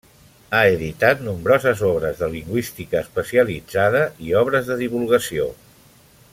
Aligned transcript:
Ha 0.53 0.61
editat 0.77 1.19
nombroses 1.25 1.83
obres 1.89 2.23
de 2.23 2.29
lingüística 2.37 3.03
especialitzada 3.07 4.03
i 4.29 4.35
obres 4.43 4.71
de 4.73 4.83
divulgació. 4.85 5.51